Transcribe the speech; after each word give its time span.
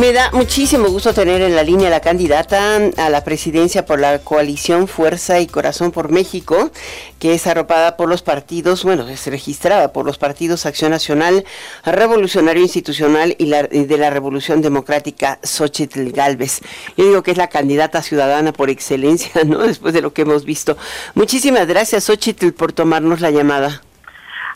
Me 0.00 0.14
da 0.14 0.30
muchísimo 0.32 0.88
gusto 0.88 1.12
tener 1.12 1.42
en 1.42 1.54
la 1.54 1.62
línea 1.62 1.90
la 1.90 2.00
candidata 2.00 2.76
a 2.96 3.10
la 3.10 3.24
presidencia 3.24 3.84
por 3.84 4.00
la 4.00 4.20
coalición 4.20 4.88
Fuerza 4.88 5.38
y 5.40 5.46
Corazón 5.46 5.92
por 5.92 6.10
México, 6.10 6.70
que 7.18 7.34
es 7.34 7.46
arropada 7.46 7.98
por 7.98 8.08
los 8.08 8.22
partidos, 8.22 8.84
bueno, 8.84 9.06
es 9.08 9.26
registrada 9.26 9.92
por 9.92 10.06
los 10.06 10.16
partidos 10.16 10.64
Acción 10.64 10.92
Nacional, 10.92 11.44
Revolucionario 11.84 12.62
Institucional 12.62 13.36
y, 13.36 13.44
la, 13.44 13.64
de 13.64 13.98
la 13.98 14.08
Revolución 14.08 14.62
Democrática, 14.62 15.38
Xochitl 15.42 16.10
Galvez. 16.10 16.62
Yo 16.96 17.04
digo 17.04 17.22
que 17.22 17.32
es 17.32 17.36
la 17.36 17.48
candidata 17.48 18.00
ciudadana 18.00 18.54
por 18.54 18.70
excelencia, 18.70 19.42
¿no? 19.46 19.58
Después 19.58 19.92
de 19.92 20.00
lo 20.00 20.14
que 20.14 20.22
hemos 20.22 20.46
visto. 20.46 20.78
Muchísimas 21.14 21.66
gracias, 21.66 22.04
Xochitl, 22.04 22.52
por 22.52 22.72
tomarnos 22.72 23.20
la 23.20 23.30
llamada. 23.30 23.82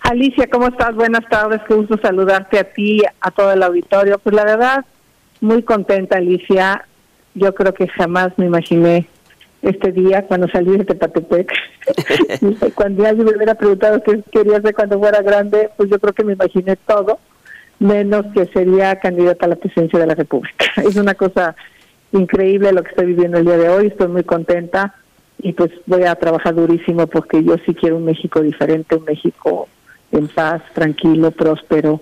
Alicia, 0.00 0.48
¿cómo 0.50 0.68
estás? 0.68 0.94
Buenas 0.94 1.28
tardes, 1.28 1.60
qué 1.68 1.74
gusto 1.74 1.98
saludarte 2.00 2.58
a 2.58 2.64
ti, 2.64 3.02
a 3.20 3.30
todo 3.30 3.52
el 3.52 3.62
auditorio. 3.62 4.18
Pues 4.18 4.34
la 4.34 4.44
verdad, 4.44 4.86
muy 5.40 5.62
contenta, 5.62 6.18
Alicia. 6.18 6.84
Yo 7.34 7.54
creo 7.54 7.74
que 7.74 7.88
jamás 7.88 8.32
me 8.38 8.46
imaginé 8.46 9.06
este 9.62 9.92
día 9.92 10.26
cuando 10.26 10.48
salí 10.48 10.76
de 10.76 10.84
Tepatepec. 10.84 11.52
cuando 12.74 13.06
alguien 13.06 13.26
me 13.26 13.36
hubiera 13.36 13.54
preguntado 13.54 14.02
qué 14.02 14.22
quería 14.30 14.58
hacer 14.58 14.74
cuando 14.74 14.98
fuera 14.98 15.22
grande, 15.22 15.70
pues 15.76 15.90
yo 15.90 15.98
creo 15.98 16.14
que 16.14 16.24
me 16.24 16.34
imaginé 16.34 16.76
todo, 16.76 17.18
menos 17.78 18.26
que 18.32 18.46
sería 18.46 18.98
candidata 18.98 19.46
a 19.46 19.50
la 19.50 19.56
presidencia 19.56 19.98
de 19.98 20.06
la 20.06 20.14
República. 20.14 20.66
Es 20.76 20.96
una 20.96 21.14
cosa 21.14 21.56
increíble 22.12 22.72
lo 22.72 22.82
que 22.82 22.90
estoy 22.90 23.06
viviendo 23.06 23.38
el 23.38 23.44
día 23.44 23.56
de 23.56 23.68
hoy, 23.68 23.86
estoy 23.88 24.08
muy 24.08 24.24
contenta 24.24 24.94
y 25.38 25.52
pues 25.52 25.70
voy 25.86 26.04
a 26.04 26.14
trabajar 26.14 26.54
durísimo 26.54 27.06
porque 27.06 27.44
yo 27.44 27.56
sí 27.66 27.74
quiero 27.74 27.96
un 27.96 28.04
México 28.04 28.40
diferente, 28.40 28.96
un 28.96 29.04
México 29.04 29.68
en 30.12 30.28
paz, 30.28 30.62
tranquilo, 30.72 31.30
próspero, 31.32 32.00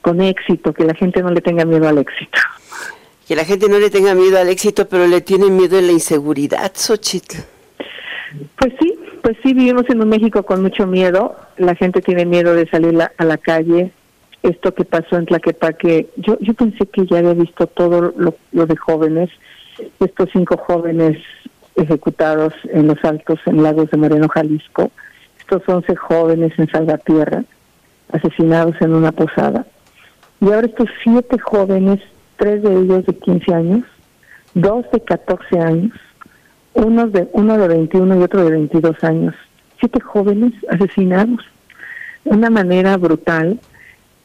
con 0.00 0.20
éxito, 0.20 0.72
que 0.72 0.84
la 0.84 0.94
gente 0.94 1.22
no 1.22 1.30
le 1.30 1.40
tenga 1.42 1.64
miedo 1.64 1.86
al 1.86 1.98
éxito 1.98 2.40
que 3.26 3.36
la 3.36 3.44
gente 3.44 3.68
no 3.68 3.78
le 3.78 3.90
tenga 3.90 4.14
miedo 4.14 4.38
al 4.38 4.48
éxito, 4.48 4.88
pero 4.88 5.06
le 5.06 5.20
tiene 5.20 5.50
miedo 5.50 5.78
a 5.78 5.82
la 5.82 5.92
inseguridad, 5.92 6.72
Xochitl. 6.74 7.38
Pues 8.58 8.72
sí, 8.80 8.98
pues 9.22 9.36
sí, 9.42 9.54
vivimos 9.54 9.88
en 9.88 10.00
un 10.00 10.08
México 10.08 10.42
con 10.42 10.62
mucho 10.62 10.86
miedo. 10.86 11.36
La 11.56 11.74
gente 11.74 12.00
tiene 12.00 12.24
miedo 12.24 12.54
de 12.54 12.68
salir 12.68 12.98
a 13.00 13.24
la 13.24 13.36
calle. 13.36 13.92
Esto 14.42 14.74
que 14.74 14.84
pasó 14.84 15.16
en 15.16 15.26
Tlaquepaque, 15.26 16.08
yo, 16.16 16.36
yo 16.40 16.54
pensé 16.54 16.86
que 16.86 17.06
ya 17.06 17.18
había 17.18 17.34
visto 17.34 17.68
todo 17.68 18.12
lo, 18.16 18.34
lo 18.50 18.66
de 18.66 18.76
jóvenes, 18.76 19.30
estos 20.00 20.30
cinco 20.32 20.56
jóvenes 20.56 21.18
ejecutados 21.76 22.52
en 22.72 22.88
los 22.88 23.02
altos 23.04 23.38
en 23.46 23.62
Lagos 23.62 23.90
de 23.90 23.98
Moreno, 23.98 24.28
Jalisco, 24.28 24.90
estos 25.38 25.62
once 25.68 25.94
jóvenes 25.96 26.52
en 26.58 26.68
Salvatierra, 26.70 27.44
asesinados 28.12 28.74
en 28.80 28.94
una 28.94 29.12
posada, 29.12 29.66
y 30.40 30.46
ahora 30.46 30.66
estos 30.66 30.88
siete 31.02 31.38
jóvenes 31.38 32.00
tres 32.42 32.60
de 32.60 32.76
ellos 32.76 33.06
de 33.06 33.14
15 33.14 33.54
años, 33.54 33.84
dos 34.54 34.84
de 34.92 35.00
14 35.00 35.60
años, 35.60 35.92
uno 36.74 37.06
de, 37.06 37.28
uno 37.34 37.56
de 37.56 37.68
21 37.68 38.18
y 38.18 38.22
otro 38.24 38.44
de 38.44 38.50
22 38.50 39.04
años. 39.04 39.34
Siete 39.78 40.00
jóvenes 40.00 40.52
asesinados 40.68 41.40
una 42.24 42.50
manera 42.50 42.96
brutal. 42.96 43.60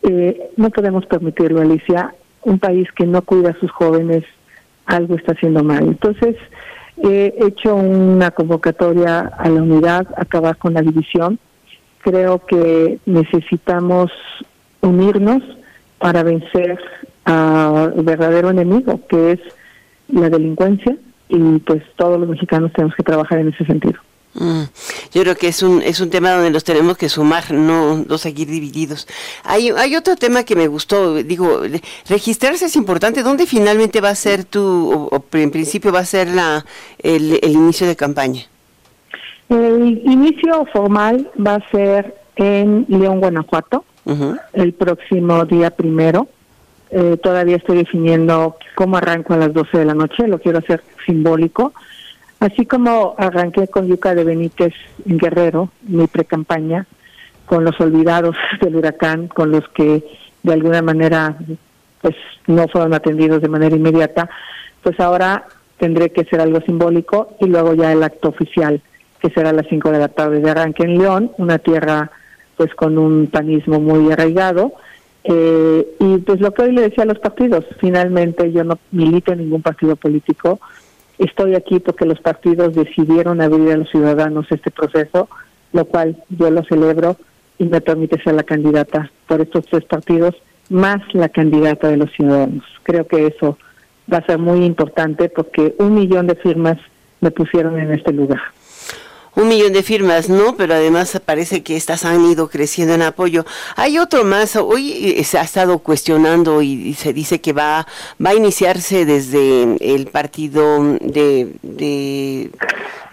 Eh, 0.02 0.50
no 0.58 0.72
podemos 0.72 1.06
permitirlo, 1.06 1.62
Alicia. 1.62 2.16
Un 2.42 2.58
país 2.58 2.88
que 2.96 3.06
no 3.06 3.22
cuida 3.22 3.52
a 3.52 3.60
sus 3.60 3.72
jóvenes, 3.72 4.24
algo 4.88 5.16
está 5.16 5.34
haciendo 5.34 5.64
mal. 5.64 5.84
Entonces, 5.84 6.38
he 6.98 7.36
hecho 7.46 7.76
una 7.76 8.32
convocatoria 8.32 9.32
a 9.38 9.48
la 9.48 9.62
unidad, 9.62 10.08
acabar 10.18 10.58
con 10.58 10.74
la 10.74 10.82
división. 10.82 11.38
Creo 12.02 12.44
que 12.48 12.98
necesitamos 13.06 14.12
unirnos 14.82 15.44
para 16.00 16.24
vencer 16.24 16.80
al 17.28 17.92
verdadero 18.04 18.50
enemigo, 18.50 19.02
que 19.08 19.34
es 19.34 19.40
la 20.08 20.30
delincuencia, 20.30 20.96
y 21.28 21.60
pues 21.60 21.84
todos 21.98 22.20
los 22.20 22.30
mexicanos 22.30 22.72
tenemos 22.74 22.96
que 22.96 23.04
trabajar 23.04 23.40
en 23.40 23.50
ese 23.50 23.66
sentido. 23.66 24.00
Mm, 24.34 24.64
yo 25.14 25.22
creo 25.24 25.36
que 25.36 25.48
es 25.48 25.62
un, 25.62 25.82
es 25.82 26.00
un 26.00 26.10
tema 26.10 26.32
donde 26.32 26.52
los 26.52 26.64
tenemos 26.64 26.98
que 26.98 27.10
sumar, 27.10 27.52
no, 27.52 28.06
no 28.08 28.18
seguir 28.18 28.48
divididos. 28.48 29.08
Hay, 29.44 29.72
hay 29.72 29.96
otro 29.96 30.16
tema 30.16 30.44
que 30.44 30.56
me 30.56 30.68
gustó, 30.68 31.16
digo, 31.16 31.62
registrarse 32.08 32.66
es 32.66 32.76
importante. 32.76 33.24
¿Dónde 33.24 33.46
finalmente 33.46 34.00
va 34.00 34.10
a 34.10 34.16
ser 34.16 34.46
tu, 34.46 35.10
o, 35.12 35.26
en 35.34 35.52
principio 35.52 35.92
va 35.92 36.00
a 36.00 36.06
ser 36.06 36.30
la, 36.30 36.66
el, 37.00 37.40
el 37.42 37.52
inicio 37.52 37.88
de 37.88 37.96
campaña? 37.96 38.44
El 39.50 40.02
inicio 40.06 40.66
formal 40.72 41.30
va 41.46 41.56
a 41.56 41.70
ser 41.72 42.16
en 42.36 42.86
León, 42.88 43.20
Guanajuato, 43.20 43.84
el 44.54 44.74
próximo 44.74 45.44
día 45.46 45.72
primero. 45.72 46.28
Eh, 46.90 47.18
todavía 47.22 47.58
estoy 47.58 47.78
definiendo 47.78 48.56
cómo 48.76 48.98
arranco 48.98 49.34
a 49.34 49.38
las 49.38 49.54
12 49.54 49.80
de 49.80 49.86
la 49.86 49.94
noche, 49.94 50.28
lo 50.28 50.40
quiero 50.40 50.60
hacer 50.60 50.84
simbólico. 51.06 51.74
Así 52.40 52.66
como 52.66 53.16
arranqué 53.18 53.68
con 53.68 53.88
Yuca 53.88 54.14
de 54.14 54.24
Benítez 54.24 54.74
en 55.06 55.18
Guerrero, 55.18 55.72
mi 55.82 56.08
pre-campaña, 56.08 56.86
con 57.46 57.64
los 57.64 57.80
olvidados 57.82 58.36
del 58.62 58.76
huracán, 58.76 59.28
con 59.28 59.52
los 59.52 59.68
que 59.70 60.04
de 60.44 60.54
alguna 60.54 60.82
manera 60.82 61.36
pues 62.02 62.16
no 62.46 62.68
fueron 62.68 62.94
atendidos 62.94 63.42
de 63.42 63.50
manera 63.50 63.76
inmediata, 63.76 64.30
pues 64.84 65.00
ahora 65.00 65.48
tendré 65.78 66.12
que 66.12 66.22
hacer 66.22 66.40
algo 66.40 66.62
simbólico 66.62 67.36
y 67.40 67.48
luego 67.48 67.74
ya 67.74 67.92
el 67.92 68.04
acto 68.04 68.30
oficial, 68.30 68.82
que 69.20 69.30
será 69.32 69.50
a 69.50 69.54
las 69.54 69.68
5 69.68 69.92
de 69.92 70.00
la 70.00 70.08
tarde 70.08 70.40
de 70.40 70.50
arranque 70.50 70.84
en 70.84 70.98
León, 70.98 71.32
una 71.38 71.58
tierra 71.58 72.12
pues 72.56 72.74
con 72.76 72.98
un 72.98 73.28
panismo 73.28 73.80
muy 73.80 74.12
arraigado, 74.12 74.74
eh, 75.30 75.96
y 76.00 76.18
pues 76.20 76.40
lo 76.40 76.54
que 76.54 76.64
hoy 76.64 76.72
le 76.72 76.84
decía 76.84 77.04
a 77.04 77.08
los 77.08 77.20
partidos, 77.20 77.66
finalmente 77.80 78.52
yo 78.54 78.64
no 78.64 78.80
milito 78.92 79.34
en 79.34 79.40
ningún 79.40 79.62
partido 79.62 79.98
político, 79.98 80.60
estoy 81.20 81.56
aquí 81.56 81.80
porque 81.80 82.06
los 82.06 82.22
partidos 82.22 82.74
decidieron 82.74 83.42
abrir 83.42 83.72
a 83.74 83.78
los 83.78 83.90
ciudadanos 83.90 84.48
este 84.50 84.72
proceso, 84.72 85.28
lo 85.74 85.86
cual 85.86 86.24
yo 86.30 86.50
lo 86.50 86.64
celebro 86.64 87.18
y 87.60 87.66
me 87.66 87.82
permite 87.82 88.22
ser 88.24 88.36
la 88.36 88.44
candidata 88.44 89.12
por 89.28 89.42
estos 89.42 89.66
tres 89.66 89.84
partidos, 89.84 90.34
más 90.70 91.02
la 91.14 91.28
candidata 91.28 91.90
de 91.90 91.98
los 91.98 92.12
ciudadanos. 92.14 92.64
Creo 92.84 93.06
que 93.06 93.28
eso 93.28 93.58
va 94.12 94.20
a 94.20 94.26
ser 94.26 94.38
muy 94.38 94.64
importante 94.64 95.28
porque 95.28 95.76
un 95.80 95.96
millón 95.96 96.28
de 96.28 96.36
firmas 96.36 96.78
me 97.20 97.32
pusieron 97.32 97.78
en 97.80 97.92
este 97.92 98.14
lugar 98.14 98.40
un 99.38 99.48
millón 99.48 99.72
de 99.72 99.84
firmas, 99.84 100.30
¿no? 100.30 100.58
Pero 100.58 100.74
además 100.74 101.22
parece 101.24 101.62
que 101.62 101.78
estas 101.78 102.06
han 102.06 102.26
ido 102.26 102.50
creciendo 102.50 102.96
en 102.96 103.04
apoyo. 103.04 103.46
Hay 103.76 104.00
otro 104.00 104.24
más, 104.24 104.56
hoy 104.56 105.14
eh, 105.16 105.24
se 105.24 105.38
ha 105.38 105.44
estado 105.44 105.78
cuestionando 105.78 106.64
y 106.64 106.96
se 106.96 107.14
dice 107.14 107.40
que 107.40 107.54
va, 107.54 107.86
va 108.24 108.32
a 108.32 108.36
iniciarse 108.36 109.06
desde 109.06 109.78
el 109.80 110.08
partido 110.08 110.98
de, 111.02 111.54
de 111.62 112.50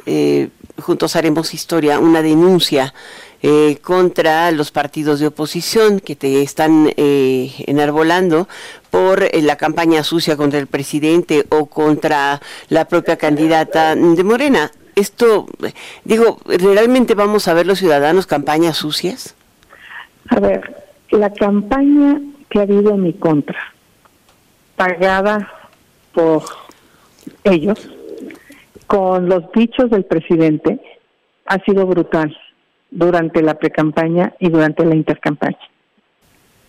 eh, 0.07 0.49
Juntos 0.81 1.15
Haremos 1.15 1.53
Historia, 1.53 1.99
una 1.99 2.23
denuncia 2.23 2.95
eh, 3.43 3.77
contra 3.83 4.51
los 4.51 4.71
partidos 4.71 5.21
de 5.21 5.27
oposición 5.27 6.01
que 6.01 6.17
te 6.17 6.41
están 6.41 6.91
enarbolando 6.97 8.49
por 8.91 9.29
la 9.43 9.57
campaña 9.57 10.03
sucia 10.05 10.39
contra 10.39 10.59
el 10.59 10.69
presidente 10.69 11.45
o 11.51 11.67
contra 11.67 12.41
la 12.71 12.87
propia 12.87 13.19
candidata 13.19 13.95
de 13.95 14.25
Morena 14.25 14.73
esto, 14.94 15.47
digo, 16.05 16.38
¿realmente 16.47 17.15
vamos 17.15 17.49
a 17.49 17.55
ver 17.55 17.66
los 17.66 17.78
ciudadanos 17.78 18.27
campañas 18.27 18.77
sucias? 18.77 19.34
A 20.28 20.41
ver, 20.41 20.84
la 21.10 21.32
campaña 21.32 22.21
que 22.49 22.59
ha 22.59 22.62
habido 22.62 22.94
en 22.94 23.03
mi 23.03 23.12
contra, 23.12 23.59
pagada 24.77 25.50
por 26.12 26.43
ellos, 27.44 27.91
con 28.87 29.28
los 29.28 29.50
dichos 29.53 29.91
del 29.91 30.04
presidente, 30.04 30.81
ha 31.47 31.59
sido 31.60 31.87
brutal 31.87 32.37
durante 32.91 33.43
la 33.43 33.54
precampaña 33.54 34.34
y 34.38 34.49
durante 34.49 34.84
la 34.84 34.94
intercampaña. 34.94 35.59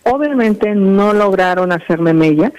Obviamente 0.02 0.74
no 0.74 1.12
lograron 1.12 1.72
hacerme 1.72 2.12
mellas, 2.12 2.52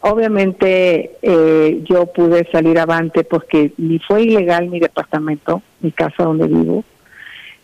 Obviamente 0.00 1.16
eh, 1.22 1.82
yo 1.84 2.06
pude 2.06 2.48
salir 2.52 2.78
avante 2.78 3.24
porque 3.24 3.72
ni 3.78 3.98
fue 3.98 4.22
ilegal 4.22 4.68
mi 4.68 4.78
departamento, 4.78 5.62
mi 5.80 5.90
casa 5.90 6.22
donde 6.22 6.46
vivo. 6.46 6.84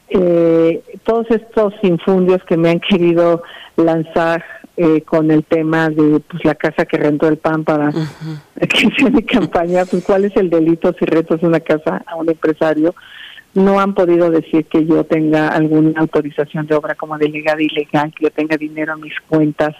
Eh, 0.08 0.82
todos 1.04 1.31
estos 1.31 1.75
infundios 1.82 2.42
que 2.44 2.56
me 2.56 2.70
han 2.70 2.81
querido 2.88 3.42
lanzar 3.76 4.44
eh, 4.76 5.02
con 5.02 5.31
el 5.31 5.44
tema 5.44 5.88
de 5.88 6.20
pues 6.20 6.44
la 6.44 6.56
casa 6.56 6.84
que 6.84 6.96
rentó 6.96 7.28
el 7.28 7.36
PAN 7.36 7.62
para 7.62 7.92
que 8.60 8.90
sea 8.98 9.10
mi 9.10 9.22
campaña, 9.22 9.84
pues 9.84 10.04
cuál 10.04 10.25
es 10.25 10.36
el 10.36 10.50
delito 10.50 10.92
si 10.98 11.04
rentas 11.04 11.42
una 11.42 11.60
casa 11.60 12.02
a 12.04 12.16
un 12.16 12.28
empresario, 12.28 12.94
no 13.54 13.78
han 13.78 13.94
podido 13.94 14.31
decir 14.31 14.66
que 14.66 14.84
yo 14.84 15.04
tenga 15.04 15.48
alguna 15.48 16.00
autorización 16.00 16.66
de 16.66 16.75
obra 16.75 16.96
como 16.96 17.16
delegada 17.16 17.62
ilegal, 17.62 18.12
que 18.12 18.25
yo 18.25 18.31
tenga 18.32 18.56
dinero 18.56 18.94
en 18.94 19.02
mis 19.02 19.14
cuentas 19.28 19.76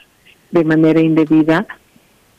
de 0.53 0.63
manera 0.63 1.01
indebida 1.01 1.67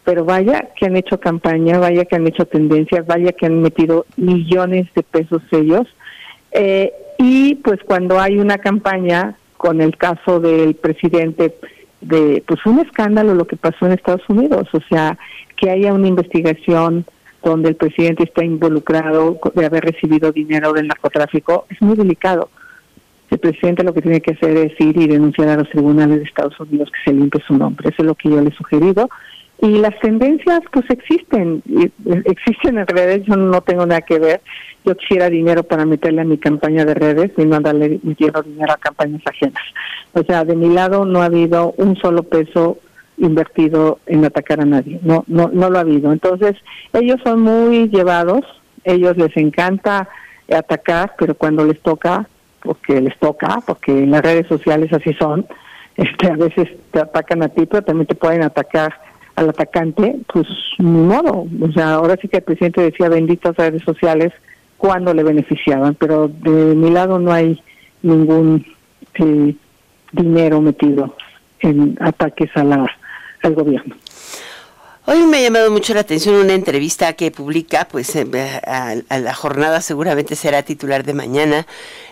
pero 0.05 0.23
vaya 0.23 0.69
que 0.75 0.85
han 0.85 0.95
hecho 0.95 1.19
campaña, 1.19 1.79
vaya 1.79 2.05
que 2.05 2.15
han 2.15 2.27
hecho 2.27 2.45
tendencias, 2.45 3.05
vaya 3.05 3.33
que 3.33 3.47
han 3.47 3.61
metido 3.61 4.05
millones 4.15 4.87
de 4.93 5.03
pesos 5.03 5.41
ellos. 5.51 5.87
Eh, 6.51 6.93
y 7.17 7.55
pues 7.55 7.79
cuando 7.83 8.19
hay 8.19 8.37
una 8.37 8.59
campaña, 8.59 9.35
con 9.57 9.81
el 9.81 9.97
caso 9.97 10.39
del 10.39 10.75
presidente, 10.75 11.55
de 12.01 12.43
pues 12.47 12.63
un 12.67 12.79
escándalo 12.79 13.33
lo 13.33 13.47
que 13.47 13.57
pasó 13.57 13.87
en 13.87 13.93
Estados 13.93 14.21
Unidos, 14.29 14.67
o 14.73 14.79
sea, 14.89 15.17
que 15.57 15.71
haya 15.71 15.91
una 15.91 16.07
investigación 16.07 17.05
donde 17.43 17.69
el 17.69 17.75
presidente 17.75 18.23
está 18.23 18.45
involucrado 18.45 19.39
de 19.55 19.65
haber 19.65 19.85
recibido 19.85 20.31
dinero 20.31 20.71
del 20.71 20.87
narcotráfico, 20.87 21.65
es 21.69 21.81
muy 21.81 21.95
delicado. 21.95 22.49
El 23.31 23.39
presidente 23.39 23.83
lo 23.83 23.93
que 23.93 24.03
tiene 24.03 24.21
que 24.21 24.33
hacer 24.33 24.55
es 24.57 24.79
ir 24.79 24.97
y 24.97 25.07
denunciar 25.07 25.49
a 25.49 25.57
los 25.57 25.69
tribunales 25.69 26.19
de 26.19 26.25
Estados 26.25 26.59
Unidos 26.59 26.91
que 26.91 27.09
se 27.09 27.15
limpie 27.15 27.41
su 27.47 27.57
nombre. 27.57 27.89
Eso 27.89 28.03
es 28.03 28.05
lo 28.05 28.15
que 28.15 28.29
yo 28.29 28.39
le 28.39 28.49
he 28.49 28.53
sugerido. 28.53 29.09
Y 29.61 29.79
las 29.79 29.97
tendencias, 29.99 30.61
pues 30.71 30.85
existen, 30.89 31.63
existen 32.25 32.77
en 32.77 32.87
redes, 32.87 33.23
yo 33.25 33.35
no 33.35 33.61
tengo 33.61 33.85
nada 33.85 34.01
que 34.01 34.19
ver. 34.19 34.41
Yo 34.83 34.95
quisiera 34.95 35.29
dinero 35.29 35.63
para 35.63 35.85
meterle 35.85 36.21
a 36.21 36.25
mi 36.25 36.37
campaña 36.37 36.85
de 36.85 36.93
redes 36.93 37.31
y 37.37 37.45
no 37.45 37.59
darle 37.59 37.99
dinero 38.03 38.43
a 38.69 38.77
campañas 38.77 39.21
ajenas. 39.25 39.63
O 40.13 40.23
sea, 40.23 40.43
de 40.43 40.55
mi 40.55 40.69
lado 40.69 41.05
no 41.05 41.21
ha 41.21 41.25
habido 41.25 41.73
un 41.77 41.95
solo 41.95 42.23
peso 42.23 42.77
invertido 43.17 43.99
en 44.05 44.25
atacar 44.25 44.59
a 44.61 44.65
nadie, 44.65 44.99
no, 45.01 45.23
no, 45.27 45.49
no 45.51 45.69
lo 45.69 45.77
ha 45.77 45.81
habido. 45.81 46.11
Entonces, 46.11 46.55
ellos 46.93 47.19
son 47.23 47.41
muy 47.41 47.89
llevados, 47.89 48.41
ellos 48.83 49.17
les 49.17 49.35
encanta 49.37 50.09
atacar, 50.53 51.13
pero 51.17 51.35
cuando 51.35 51.65
les 51.65 51.79
toca, 51.81 52.27
porque 52.61 52.99
les 53.01 53.17
toca, 53.19 53.59
porque 53.65 53.91
en 53.91 54.11
las 54.11 54.21
redes 54.21 54.47
sociales 54.47 54.91
así 54.91 55.13
son, 55.13 55.45
este, 55.95 56.27
a 56.27 56.35
veces 56.35 56.69
te 56.91 56.99
atacan 56.99 57.43
a 57.43 57.49
ti, 57.49 57.65
pero 57.65 57.83
también 57.83 58.07
te 58.07 58.15
pueden 58.15 58.43
atacar 58.43 58.93
al 59.35 59.49
atacante, 59.49 60.17
pues 60.31 60.47
ni 60.77 61.01
modo. 61.01 61.47
O 61.61 61.71
sea, 61.71 61.95
ahora 61.95 62.17
sí 62.21 62.27
que 62.27 62.37
el 62.37 62.43
presidente 62.43 62.81
decía 62.81 63.09
benditas 63.09 63.55
redes 63.55 63.83
sociales 63.83 64.33
cuando 64.77 65.13
le 65.13 65.23
beneficiaban, 65.23 65.95
pero 65.95 66.27
de 66.27 66.75
mi 66.75 66.89
lado 66.91 67.19
no 67.19 67.31
hay 67.31 67.61
ningún 68.01 68.65
eh, 69.15 69.55
dinero 70.11 70.61
metido 70.61 71.15
en 71.59 71.97
ataques 71.99 72.49
a 72.55 72.63
la, 72.63 72.85
al 73.43 73.53
gobierno. 73.55 73.95
Hoy 75.07 75.23
me 75.27 75.37
ha 75.37 75.41
llamado 75.41 75.69
mucho 75.69 75.93
la 75.93 75.99
atención 75.99 76.33
una 76.33 76.55
entrevista 76.55 77.13
que 77.13 77.29
publica, 77.29 77.87
pues 77.87 78.15
eh, 78.15 78.25
a, 78.65 79.19
la 79.19 79.33
jornada 79.35 79.79
seguramente 79.81 80.35
será 80.35 80.63
titular 80.63 81.03
de 81.03 81.13
mañana. 81.13 81.67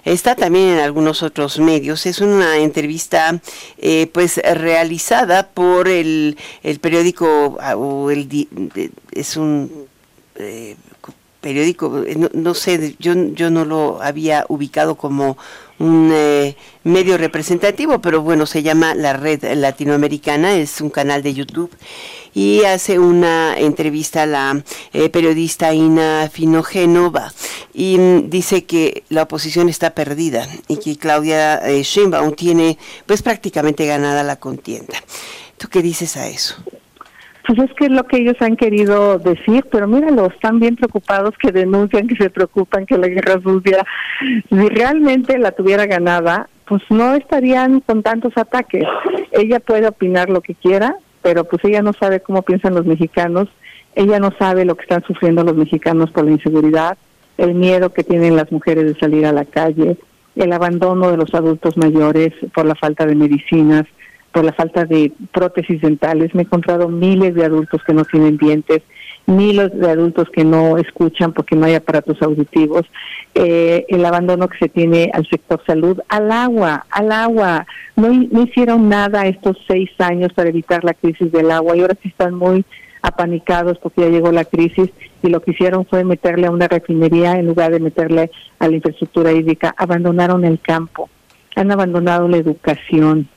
Está 0.05 0.35
también 0.35 0.69
en 0.69 0.79
algunos 0.79 1.23
otros 1.23 1.57
medios. 1.57 2.05
Es 2.05 2.21
una 2.21 2.57
entrevista, 2.57 3.41
eh, 3.79 4.11
pues 4.13 4.37
realizada 4.37 5.47
por 5.47 5.87
el, 5.87 6.37
el 6.61 6.79
periódico 6.79 7.57
ah, 7.61 7.75
o 7.75 8.11
el 8.11 8.29
es 9.11 9.37
un 9.37 9.87
eh, 10.35 10.75
periódico, 11.41 12.03
no, 12.15 12.29
no, 12.31 12.53
sé, 12.53 12.95
yo, 12.99 13.13
yo 13.33 13.49
no 13.49 13.65
lo 13.65 14.01
había 14.03 14.45
ubicado 14.47 14.95
como 14.95 15.37
un 15.79 16.11
eh, 16.13 16.55
medio 16.83 17.17
representativo, 17.17 17.99
pero 17.99 18.21
bueno, 18.21 18.45
se 18.45 18.63
llama 18.63 18.95
La 18.95 19.13
Red 19.13 19.43
Latinoamericana, 19.55 20.53
es 20.53 20.79
un 20.79 20.89
canal 20.89 21.21
de 21.21 21.33
YouTube 21.33 21.71
y 22.33 22.63
hace 22.63 22.99
una 22.99 23.57
entrevista 23.57 24.23
a 24.23 24.25
la 24.25 24.63
eh, 24.93 25.09
periodista 25.09 25.73
Ina 25.73 26.29
Finogénova 26.31 27.31
y 27.73 27.97
mm, 27.97 28.29
dice 28.29 28.65
que 28.65 29.03
la 29.09 29.23
oposición 29.23 29.69
está 29.69 29.91
perdida 29.91 30.45
y 30.67 30.77
que 30.77 30.97
Claudia 30.97 31.59
eh, 31.67 31.83
tiene 32.35 32.77
pues 33.05 33.21
prácticamente 33.21 33.85
ganada 33.85 34.23
la 34.23 34.37
contienda. 34.37 34.95
¿Tú 35.57 35.67
qué 35.69 35.81
dices 35.81 36.17
a 36.17 36.27
eso? 36.27 36.55
Pues 37.45 37.59
es 37.59 37.73
que 37.73 37.85
es 37.85 37.91
lo 37.91 38.05
que 38.05 38.17
ellos 38.17 38.35
han 38.39 38.55
querido 38.55 39.19
decir, 39.19 39.65
pero 39.69 39.85
míralo, 39.85 40.27
están 40.27 40.59
bien 40.59 40.77
preocupados, 40.77 41.35
que 41.37 41.51
denuncian, 41.51 42.07
que 42.07 42.15
se 42.15 42.29
preocupan, 42.29 42.85
que 42.85 42.97
la 42.97 43.07
guerra 43.07 43.41
sucia. 43.41 43.85
Si 44.49 44.69
realmente 44.69 45.37
la 45.37 45.51
tuviera 45.51 45.85
ganada, 45.85 46.47
pues 46.65 46.81
no 46.89 47.15
estarían 47.15 47.81
con 47.81 48.01
tantos 48.01 48.31
ataques. 48.37 48.85
Ella 49.31 49.59
puede 49.59 49.87
opinar 49.87 50.29
lo 50.29 50.39
que 50.39 50.55
quiera, 50.55 50.95
pero 51.23 51.45
pues 51.45 51.63
ella 51.65 51.81
no 51.81 51.93
sabe 51.93 52.19
cómo 52.19 52.43
piensan 52.43 52.75
los 52.75 52.85
mexicanos, 52.85 53.47
ella 53.95 54.19
no 54.19 54.31
sabe 54.37 54.65
lo 54.65 54.75
que 54.75 54.83
están 54.83 55.03
sufriendo 55.03 55.43
los 55.43 55.55
mexicanos 55.55 56.11
por 56.11 56.25
la 56.25 56.31
inseguridad, 56.31 56.97
el 57.37 57.55
miedo 57.55 57.91
que 57.91 58.03
tienen 58.03 58.35
las 58.35 58.51
mujeres 58.51 58.85
de 58.85 58.99
salir 58.99 59.25
a 59.25 59.31
la 59.31 59.45
calle, 59.45 59.97
el 60.35 60.53
abandono 60.53 61.09
de 61.09 61.17
los 61.17 61.33
adultos 61.33 61.77
mayores 61.77 62.33
por 62.53 62.65
la 62.65 62.75
falta 62.75 63.05
de 63.05 63.15
medicinas, 63.15 63.85
por 64.31 64.43
la 64.43 64.53
falta 64.53 64.85
de 64.85 65.13
prótesis 65.31 65.81
dentales. 65.81 66.35
Me 66.35 66.41
he 66.41 66.45
encontrado 66.45 66.89
miles 66.89 67.35
de 67.35 67.45
adultos 67.45 67.81
que 67.85 67.93
no 67.93 68.03
tienen 68.03 68.37
dientes, 68.37 68.81
miles 69.25 69.71
de 69.73 69.89
adultos 69.89 70.29
que 70.29 70.43
no 70.43 70.77
escuchan 70.77 71.33
porque 71.33 71.55
no 71.55 71.65
hay 71.65 71.75
aparatos 71.75 72.21
auditivos, 72.21 72.83
eh, 73.35 73.85
el 73.87 74.05
abandono 74.05 74.47
que 74.47 74.57
se 74.57 74.69
tiene 74.69 75.09
al 75.13 75.27
sector 75.27 75.61
salud, 75.65 75.99
al 76.09 76.31
agua, 76.31 76.85
al 76.89 77.11
agua. 77.11 77.65
No, 77.95 78.09
no 78.09 78.43
hicieron 78.43 78.89
nada 78.89 79.27
estos 79.27 79.57
seis 79.67 79.89
años 79.99 80.33
para 80.33 80.49
evitar 80.49 80.83
la 80.83 80.93
crisis 80.93 81.31
del 81.31 81.51
agua 81.51 81.75
y 81.75 81.81
ahora 81.81 81.97
sí 82.01 82.09
están 82.09 82.35
muy 82.35 82.65
apanicados 83.01 83.77
porque 83.79 84.01
ya 84.01 84.09
llegó 84.09 84.31
la 84.31 84.45
crisis 84.45 84.89
y 85.21 85.29
lo 85.29 85.41
que 85.41 85.51
hicieron 85.51 85.85
fue 85.85 86.03
meterle 86.03 86.47
a 86.47 86.51
una 86.51 86.67
refinería 86.67 87.33
en 87.33 87.47
lugar 87.47 87.71
de 87.71 87.79
meterle 87.79 88.31
a 88.59 88.67
la 88.67 88.75
infraestructura 88.75 89.31
hídrica. 89.31 89.75
Abandonaron 89.77 90.45
el 90.45 90.59
campo, 90.59 91.09
han 91.55 91.71
abandonado 91.71 92.27
la 92.27 92.37
educación, 92.37 93.27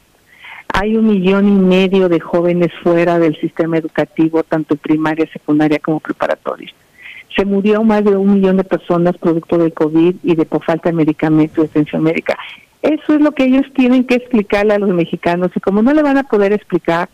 hay 0.78 0.94
un 0.94 1.06
millón 1.06 1.48
y 1.48 1.52
medio 1.52 2.10
de 2.10 2.20
jóvenes 2.20 2.70
fuera 2.82 3.18
del 3.18 3.34
sistema 3.40 3.78
educativo, 3.78 4.42
tanto 4.42 4.76
primaria, 4.76 5.26
secundaria 5.32 5.78
como 5.78 6.00
preparatoria. 6.00 6.70
Se 7.34 7.46
murió 7.46 7.82
más 7.82 8.04
de 8.04 8.14
un 8.14 8.34
millón 8.34 8.58
de 8.58 8.64
personas 8.64 9.16
producto 9.16 9.56
del 9.56 9.72
COVID 9.72 10.16
y 10.22 10.34
de 10.34 10.44
por 10.44 10.62
falta 10.62 10.90
de 10.90 10.96
medicamentos 10.96 11.56
de 11.56 11.70
atención 11.70 12.02
médica. 12.02 12.36
Eso 12.82 13.14
es 13.14 13.22
lo 13.22 13.32
que 13.32 13.44
ellos 13.44 13.64
tienen 13.74 14.04
que 14.04 14.16
explicarle 14.16 14.74
a 14.74 14.78
los 14.78 14.90
mexicanos 14.90 15.50
y 15.54 15.60
como 15.60 15.80
no 15.80 15.94
le 15.94 16.02
van 16.02 16.18
a 16.18 16.24
poder 16.24 16.52
explicar, 16.52 17.08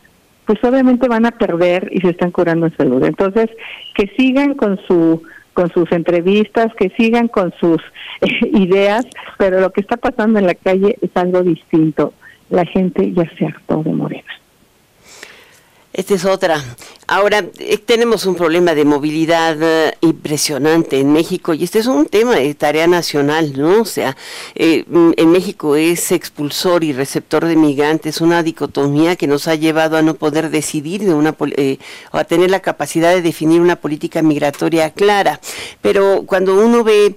pues 0.45 0.59
obviamente 0.65 1.07
van 1.07 1.27
a 1.27 1.31
perder 1.31 1.89
y 1.93 2.01
se 2.01 2.11
están 2.11 2.33
curando 2.33 2.67
en 2.67 2.77
salud. 2.77 3.05
Entonces, 3.05 3.49
que 3.95 4.11
sigan 4.17 4.55
con 4.55 4.81
su 4.89 5.23
con 5.53 5.71
sus 5.71 5.93
entrevistas, 5.93 6.75
que 6.77 6.89
sigan 6.97 7.29
con 7.29 7.53
sus 7.61 7.81
ideas, 8.41 9.07
pero 9.39 9.61
lo 9.61 9.71
que 9.71 9.83
está 9.83 9.99
pasando 9.99 10.41
en 10.41 10.47
la 10.47 10.55
calle 10.55 10.97
es 11.01 11.11
algo 11.15 11.45
distinto 11.45 12.13
la 12.53 12.67
gente 12.67 13.13
ya 13.13 13.25
se 13.37 13.47
hartó 13.47 13.83
de 13.83 13.93
Morena. 13.93 14.31
Esta 15.93 16.15
es 16.15 16.25
otra. 16.25 16.63
Ahora, 17.15 17.45
eh, 17.59 17.77
tenemos 17.77 18.25
un 18.25 18.35
problema 18.37 18.75
de 18.75 18.87
movilidad 18.87 19.59
eh, 19.61 19.95
impresionante 20.01 20.99
en 20.99 21.13
México 21.13 21.53
y 21.53 21.63
este 21.63 21.79
es 21.79 21.87
un 21.87 22.07
tema 22.07 22.37
de 22.37 22.55
tarea 22.55 22.87
nacional, 22.87 23.53
¿no? 23.55 23.83
O 23.83 23.85
sea, 23.85 24.17
eh, 24.55 24.87
mm, 24.89 25.11
en 25.19 25.31
México 25.31 25.77
es 25.77 26.11
expulsor 26.11 26.85
y 26.85 26.95
receptor 26.95 27.45
de 27.45 27.55
migrantes, 27.55 28.23
una 28.23 28.43
dicotomía 28.43 29.15
que 29.17 29.27
nos 29.27 29.47
ha 29.47 29.57
llevado 29.57 29.99
a 29.99 30.03
no 30.03 30.15
poder 30.15 30.49
decidir 30.49 31.03
de 31.05 31.13
una 31.13 31.37
o 32.13 32.17
a 32.17 32.25
tener 32.25 32.51
la 32.51 32.61
capacidad 32.61 33.15
de 33.15 33.21
definir 33.21 33.61
una 33.61 33.77
política 33.77 34.23
migratoria 34.23 34.89
clara. 34.89 35.39
Pero 35.83 36.23
cuando 36.25 36.55
uno 36.55 36.83
ve 36.83 37.17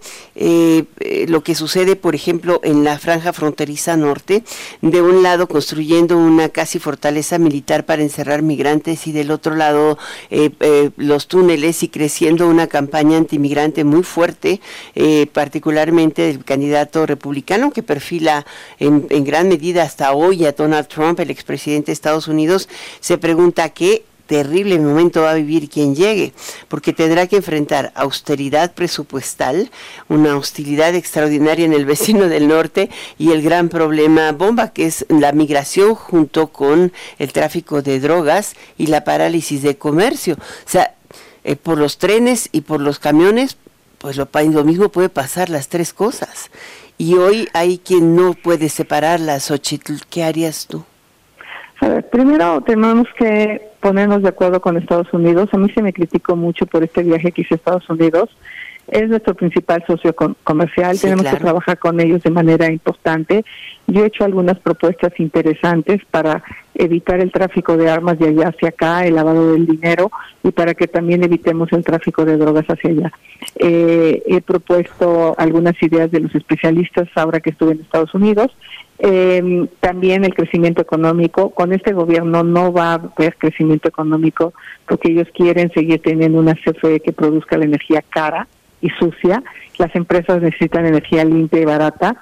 lo 1.29 1.41
que 1.41 1.55
sucede, 1.55 1.95
por 1.95 2.15
ejemplo, 2.15 2.59
en 2.63 2.83
la 2.83 2.99
franja 2.99 3.31
fronteriza 3.31 3.95
norte, 3.95 4.43
de 4.81 5.01
un 5.01 5.23
lado 5.23 5.47
construyendo 5.47 6.17
una 6.17 6.49
casi 6.49 6.79
fortaleza 6.79 7.37
militar 7.37 7.85
para 7.85 8.01
encerrar 8.01 8.41
migrantes 8.41 9.07
y 9.07 9.13
del 9.13 9.31
otro 9.31 9.55
lado 9.55 9.84
eh, 10.29 10.49
eh, 10.59 10.89
los 10.97 11.27
túneles 11.27 11.83
y 11.83 11.89
creciendo 11.89 12.47
una 12.47 12.67
campaña 12.67 13.17
antimigrante 13.17 13.83
muy 13.83 14.03
fuerte, 14.03 14.61
eh, 14.95 15.27
particularmente 15.31 16.23
del 16.23 16.43
candidato 16.43 17.05
republicano 17.05 17.71
que 17.71 17.83
perfila 17.83 18.45
en, 18.79 19.07
en 19.09 19.23
gran 19.23 19.47
medida 19.47 19.83
hasta 19.83 20.13
hoy 20.13 20.45
a 20.45 20.51
Donald 20.51 20.87
Trump, 20.87 21.19
el 21.19 21.29
expresidente 21.29 21.87
de 21.87 21.93
Estados 21.93 22.27
Unidos, 22.27 22.67
se 22.99 23.17
pregunta 23.17 23.69
qué 23.69 24.03
terrible 24.25 24.79
momento 24.79 25.21
va 25.21 25.31
a 25.31 25.35
vivir 25.35 25.69
quien 25.69 25.95
llegue, 25.95 26.33
porque 26.67 26.93
tendrá 26.93 27.27
que 27.27 27.37
enfrentar 27.37 27.91
austeridad 27.95 28.73
presupuestal, 28.73 29.69
una 30.09 30.35
hostilidad 30.37 30.95
extraordinaria 30.95 31.65
en 31.65 31.73
el 31.73 31.85
vecino 31.85 32.27
del 32.27 32.47
norte 32.47 32.89
y 33.17 33.31
el 33.31 33.41
gran 33.41 33.69
problema 33.69 34.31
bomba 34.31 34.71
que 34.71 34.85
es 34.87 35.05
la 35.09 35.31
migración 35.31 35.95
junto 35.95 36.47
con 36.47 36.91
el 37.19 37.33
tráfico 37.33 37.81
de 37.81 37.99
drogas 37.99 38.55
y 38.77 38.87
la 38.87 39.03
parálisis 39.03 39.61
de 39.61 39.77
comercio. 39.77 40.35
O 40.35 40.69
sea, 40.69 40.95
eh, 41.43 41.55
por 41.55 41.77
los 41.77 41.97
trenes 41.99 42.49
y 42.51 42.61
por 42.61 42.81
los 42.81 42.99
camiones, 42.99 43.57
pues 43.99 44.17
lo, 44.17 44.27
mismo 44.63 44.89
puede 44.89 45.09
pasar 45.09 45.49
las 45.49 45.67
tres 45.67 45.93
cosas. 45.93 46.49
Y 46.97 47.15
hoy 47.15 47.49
hay 47.53 47.77
quien 47.77 48.15
no 48.15 48.33
puede 48.33 48.69
separarlas. 48.69 49.45
Xochitl, 49.45 49.95
¿qué 50.09 50.23
harías 50.23 50.67
tú? 50.67 50.83
A 51.81 51.87
ver, 51.89 52.09
primero 52.09 52.61
tenemos 52.61 53.07
que 53.17 53.71
ponernos 53.81 54.23
de 54.23 54.29
acuerdo 54.29 54.61
con 54.61 54.77
Estados 54.77 55.11
Unidos. 55.13 55.49
A 55.51 55.57
mí 55.57 55.69
se 55.73 55.81
me 55.81 55.93
criticó 55.93 56.35
mucho 56.35 56.65
por 56.65 56.83
este 56.83 57.03
viaje 57.03 57.31
que 57.31 57.41
hice 57.41 57.55
a 57.55 57.57
Estados 57.57 57.89
Unidos 57.89 58.29
es 58.87 59.09
nuestro 59.09 59.33
principal 59.33 59.83
socio 59.87 60.15
comercial, 60.43 60.99
tenemos 60.99 61.25
que 61.25 61.37
trabajar 61.37 61.77
con 61.79 61.99
ellos 61.99 62.21
de 62.21 62.29
manera 62.29 62.71
importante. 62.71 63.43
Yo 63.87 64.03
he 64.03 64.07
hecho 64.07 64.23
algunas 64.23 64.59
propuestas 64.59 65.11
interesantes 65.19 66.01
para 66.11 66.43
evitar 66.75 67.19
el 67.19 67.31
tráfico 67.31 67.77
de 67.77 67.89
armas 67.89 68.19
de 68.19 68.27
allá 68.27 68.49
hacia 68.49 68.69
acá, 68.69 69.05
el 69.05 69.15
lavado 69.15 69.53
del 69.53 69.65
dinero 69.65 70.11
y 70.43 70.51
para 70.51 70.73
que 70.73 70.87
también 70.87 71.23
evitemos 71.23 71.71
el 71.71 71.83
tráfico 71.83 72.25
de 72.25 72.37
drogas 72.37 72.65
hacia 72.65 72.91
allá. 72.91 73.11
Eh, 73.57 74.21
he 74.27 74.41
propuesto 74.41 75.35
algunas 75.37 75.81
ideas 75.81 76.11
de 76.11 76.19
los 76.19 76.35
especialistas 76.35 77.07
ahora 77.15 77.39
que 77.39 77.51
estuve 77.51 77.71
en 77.71 77.81
Estados 77.81 78.13
Unidos. 78.13 78.51
Eh, 78.99 79.67
también 79.79 80.23
el 80.23 80.33
crecimiento 80.33 80.81
económico. 80.81 81.49
Con 81.51 81.73
este 81.73 81.93
gobierno 81.93 82.43
no 82.43 82.71
va 82.71 82.91
a 82.91 82.93
haber 82.93 83.35
crecimiento 83.37 83.89
económico 83.89 84.53
porque 84.87 85.11
ellos 85.11 85.27
quieren 85.33 85.71
seguir 85.73 86.01
teniendo 86.01 86.39
una 86.39 86.55
CFE 86.55 86.99
que 86.99 87.13
produzca 87.13 87.57
la 87.57 87.65
energía 87.65 88.03
cara 88.07 88.47
y 88.85 88.89
sucia. 88.91 89.43
Las 89.77 89.95
empresas 89.95 90.41
necesitan 90.41 90.85
energía 90.85 91.25
limpia 91.25 91.61
y 91.61 91.65
barata 91.65 92.15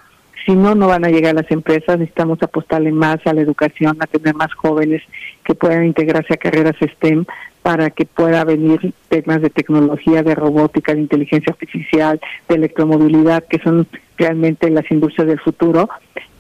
si 0.46 0.54
no, 0.54 0.76
no 0.76 0.88
van 0.88 1.06
a 1.06 1.10
llegar 1.10 1.36
las 1.36 1.50
empresas. 1.52 2.00
Necesitamos 2.00 2.42
apostarle 2.42 2.92
más 2.92 3.26
a 3.26 3.34
la 3.34 3.42
educación, 3.42 3.98
a 4.00 4.08
tener 4.08 4.36
más 4.36 4.54
jóvenes 4.54 5.02
que 5.44 5.56
puedan 5.56 5.86
integrarse 5.86 6.34
a 6.34 6.38
carreras 6.38 6.76
STEM 6.80 7.26
para 7.62 7.90
que 7.92 8.06
pueda 8.06 8.44
venir 8.44 8.94
temas 9.08 9.42
de 9.42 9.50
tecnología, 9.50 10.22
de 10.22 10.36
robótica, 10.36 10.94
de 10.94 11.02
inteligencia 11.02 11.52
artificial, 11.54 12.20
de 12.50 12.56
electromovilidad, 12.56 13.46
que 13.46 13.60
son 13.60 13.88
realmente 14.18 14.70
las 14.70 14.90
industrias 14.92 15.28
del 15.28 15.40
futuro. 15.40 15.90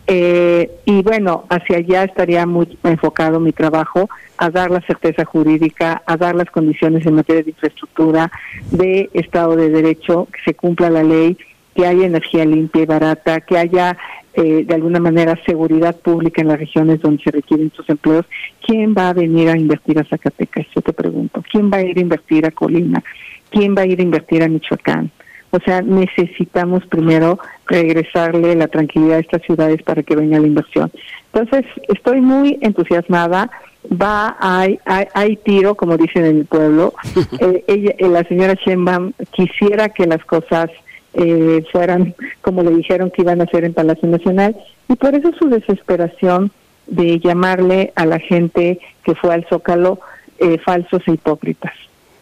Eh, 0.05 0.69
y 0.85 1.01
bueno, 1.01 1.45
hacia 1.49 1.77
allá 1.77 2.03
estaría 2.03 2.45
muy 2.45 2.77
enfocado 2.83 3.39
mi 3.39 3.53
trabajo 3.53 4.09
a 4.37 4.49
dar 4.49 4.69
la 4.69 4.81
certeza 4.81 5.23
jurídica, 5.23 6.03
a 6.05 6.17
dar 6.17 6.35
las 6.35 6.49
condiciones 6.51 7.05
en 7.05 7.15
materia 7.15 7.43
de 7.43 7.51
infraestructura, 7.51 8.31
de 8.71 9.09
Estado 9.13 9.55
de 9.55 9.69
Derecho, 9.69 10.27
que 10.31 10.41
se 10.43 10.55
cumpla 10.55 10.89
la 10.89 11.03
ley 11.03 11.37
que 11.75 11.87
haya 11.87 12.05
energía 12.05 12.45
limpia 12.45 12.83
y 12.83 12.85
barata, 12.85 13.41
que 13.41 13.57
haya 13.57 13.97
eh, 14.33 14.63
de 14.65 14.75
alguna 14.75 14.99
manera 14.99 15.39
seguridad 15.45 15.95
pública 15.95 16.41
en 16.41 16.49
las 16.49 16.59
regiones 16.59 17.01
donde 17.01 17.23
se 17.23 17.31
requieren 17.31 17.67
estos 17.67 17.89
empleos. 17.89 18.25
¿Quién 18.65 18.93
va 18.95 19.09
a 19.09 19.13
venir 19.13 19.49
a 19.49 19.57
invertir 19.57 19.99
a 19.99 20.03
Zacatecas? 20.03 20.67
Yo 20.75 20.81
te 20.81 20.93
pregunto. 20.93 21.43
¿Quién 21.51 21.71
va 21.71 21.77
a 21.77 21.83
ir 21.83 21.97
a 21.97 22.01
invertir 22.01 22.45
a 22.45 22.51
Colima? 22.51 23.03
¿Quién 23.49 23.75
va 23.75 23.81
a 23.81 23.85
ir 23.85 23.99
a 23.99 24.03
invertir 24.03 24.43
a 24.43 24.47
Michoacán? 24.47 25.11
O 25.53 25.59
sea, 25.63 25.81
necesitamos 25.81 26.83
primero 26.87 27.37
regresarle 27.67 28.55
la 28.55 28.67
tranquilidad 28.67 29.17
a 29.17 29.21
estas 29.21 29.43
ciudades 29.43 29.83
para 29.83 30.01
que 30.01 30.15
venga 30.15 30.39
la 30.39 30.47
inversión. 30.47 30.91
Entonces, 31.31 31.65
estoy 31.87 32.21
muy 32.21 32.57
entusiasmada. 32.61 33.51
Va, 33.89 34.35
hay, 34.39 34.79
hay, 34.85 35.35
tiro, 35.37 35.75
como 35.75 35.95
dicen 35.95 36.25
en 36.25 36.37
el 36.39 36.45
pueblo. 36.45 36.93
Eh, 37.39 37.63
ella, 37.67 37.93
eh, 37.97 38.07
la 38.07 38.23
señora 38.23 38.53
Sheinbaum 38.53 39.13
quisiera 39.31 39.89
que 39.89 40.05
las 40.05 40.23
cosas 40.25 40.69
eh, 41.13 41.63
fueran 41.71 42.15
como 42.41 42.63
le 42.63 42.71
dijeron 42.71 43.11
que 43.11 43.21
iban 43.21 43.39
a 43.39 43.43
hacer 43.43 43.65
en 43.65 43.73
Palacio 43.73 44.09
Nacional 44.09 44.55
y 44.89 44.95
por 44.95 45.13
eso 45.13 45.31
su 45.37 45.47
desesperación 45.47 46.51
de 46.87 47.19
llamarle 47.19 47.93
a 47.95 48.05
la 48.05 48.17
gente 48.19 48.79
que 49.03 49.13
fue 49.13 49.33
al 49.33 49.45
Zócalo 49.47 49.99
eh, 50.39 50.57
falsos 50.57 51.01
e 51.07 51.11
hipócritas. 51.11 51.73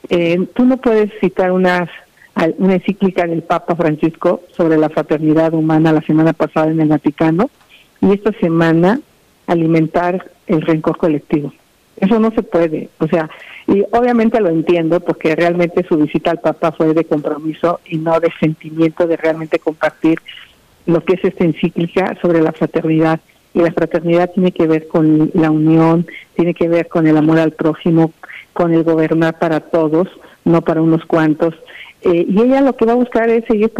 Eh, 0.10 0.46
tú 0.54 0.66
no 0.66 0.78
puedes 0.78 1.10
citar 1.20 1.52
una, 1.52 1.90
una 2.58 2.76
encíclica 2.76 3.28
del 3.28 3.44
Papa 3.44 3.76
Francisco 3.76 4.42
sobre 4.56 4.78
la 4.78 4.90
fraternidad 4.90 5.54
humana 5.54 5.92
la 5.92 6.02
semana 6.02 6.34
pasada 6.34 6.72
en 6.72 6.80
el 6.80 6.88
Vaticano 6.88 7.50
y 8.02 8.14
esta 8.14 8.32
semana 8.40 9.00
alimentar 9.48 10.26
el 10.48 10.62
rencor 10.62 10.98
colectivo. 10.98 11.54
Eso 11.98 12.20
no 12.20 12.32
se 12.32 12.42
puede. 12.42 12.90
O 13.00 13.08
sea, 13.08 13.30
y 13.68 13.84
obviamente 13.92 14.40
lo 14.40 14.50
entiendo 14.50 15.00
porque 15.02 15.36
realmente 15.36 15.86
su 15.88 15.98
visita 15.98 16.32
al 16.32 16.40
Papa 16.40 16.72
fue 16.72 16.94
de 16.94 17.06
compromiso 17.06 17.80
y 17.86 17.98
no 17.98 18.20
de 18.20 18.32
sentimiento 18.40 19.06
de 19.06 19.18
realmente 19.18 19.60
compartir 19.60 20.20
lo 20.88 21.04
que 21.04 21.14
es 21.14 21.24
esta 21.24 21.44
encíclica 21.44 22.18
sobre 22.22 22.42
la 22.42 22.54
fraternidad. 22.54 23.20
Y 23.54 23.60
la 23.60 23.72
fraternidad 23.72 24.32
tiene 24.32 24.52
que 24.52 24.66
ver 24.66 24.88
con 24.88 25.30
la 25.34 25.52
unión, 25.52 26.08
tiene 26.36 26.54
que 26.54 26.70
ver 26.70 26.88
con 26.88 27.06
el 27.06 27.18
amor 27.18 27.38
al 27.38 27.52
prójimo, 27.52 28.14
con 28.53 28.74
el 28.74 28.84
gobernar 28.84 29.39
para 29.39 29.60
todos, 29.60 30.08
no 30.46 30.62
para 30.62 30.81
unos 30.81 31.05
cuantos. 31.05 31.53
Eh, 32.01 32.25
y 32.27 32.41
ella 32.41 32.62
lo 32.62 32.75
que 32.75 32.86
va 32.86 32.93
a 32.93 32.96
buscar 32.96 33.29
es 33.29 33.46
seguir 33.46 33.72